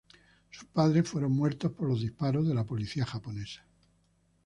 Sus 0.49 0.65
padres 0.67 1.07
fueron 1.07 1.33
muertos 1.33 1.73
por 1.73 1.87
los 1.87 2.01
disparos 2.01 2.47
de 2.47 2.55
la 2.55 2.65
policía 2.65 3.05
japonesa. 3.05 3.63